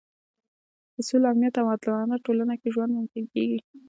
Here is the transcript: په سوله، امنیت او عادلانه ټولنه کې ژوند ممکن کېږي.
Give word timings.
په 0.93 0.99
سوله، 1.07 1.27
امنیت 1.31 1.55
او 1.61 1.67
عادلانه 1.71 2.15
ټولنه 2.25 2.53
کې 2.61 2.67
ژوند 2.73 2.91
ممکن 2.99 3.23
کېږي. 3.33 3.59